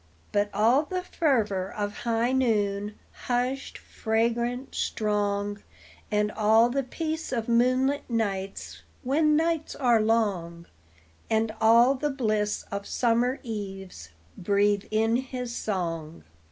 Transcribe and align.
But 0.31 0.49
all 0.51 0.81
the 0.85 1.03
fervor 1.03 1.71
of 1.71 1.93
high 1.97 2.31
noon, 2.31 2.97
Hushed, 3.27 3.77
fragrant, 3.77 4.73
strong, 4.73 5.61
And 6.09 6.31
all 6.31 6.71
the 6.71 6.81
peace 6.81 7.31
of 7.31 7.47
moonlit 7.47 8.09
nights 8.09 8.81
When 9.03 9.35
nights 9.35 9.75
are 9.75 10.01
long, 10.01 10.65
And 11.29 11.51
all 11.61 11.93
the 11.93 12.09
bliss 12.09 12.65
of 12.71 12.87
summer 12.87 13.39
eves, 13.43 14.09
Breathe 14.35 14.85
in 14.89 15.17
his 15.17 15.55
song. 15.55 16.23